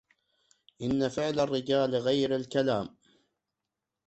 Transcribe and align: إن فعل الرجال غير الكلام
إن 0.81 1.09
فعل 1.09 1.39
الرجال 1.39 1.95
غير 1.95 2.35
الكلام 2.35 2.97